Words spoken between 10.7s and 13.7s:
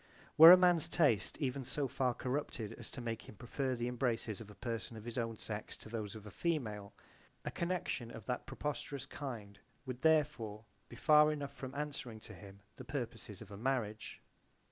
be far enough from answering to him the purposes of a